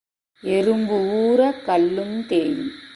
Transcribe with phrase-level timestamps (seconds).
[0.43, 1.63] எறும்பு ஊர
[1.65, 2.71] கல்லுந் தேயும்.